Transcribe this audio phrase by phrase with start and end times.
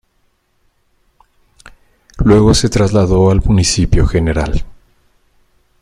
[2.25, 4.65] Luego se trasladó al Municipio Gral.